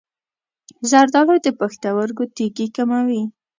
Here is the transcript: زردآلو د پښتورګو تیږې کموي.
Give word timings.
زردآلو 0.89 1.35
د 1.45 1.47
پښتورګو 1.59 2.23
تیږې 2.35 2.67
کموي. 2.75 3.23